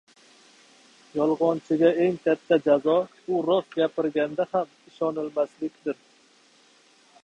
[1.17, 2.97] •Yolg‘onchiga eng katta jazo
[3.35, 6.03] u rost gapirganda ham ishonilmasligidir.